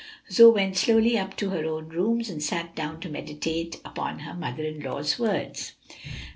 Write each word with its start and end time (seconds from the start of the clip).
'"Zoe 0.31 0.51
went 0.51 0.77
slowly 0.77 1.15
up 1.15 1.37
to 1.37 1.51
her 1.51 1.63
own 1.65 1.89
rooms 1.89 2.27
and 2.27 2.41
sat 2.41 2.73
down 2.75 2.99
to 3.01 3.07
meditate 3.07 3.79
upon 3.85 4.17
her 4.21 4.33
mother 4.33 4.63
in 4.63 4.79
law's 4.79 5.19
words. 5.19 5.73